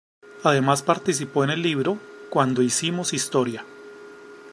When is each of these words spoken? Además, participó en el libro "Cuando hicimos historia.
Además, 0.43 0.81
participó 0.81 1.43
en 1.43 1.51
el 1.51 1.61
libro 1.61 1.99
"Cuando 2.31 2.63
hicimos 2.63 3.13
historia. 3.13 3.63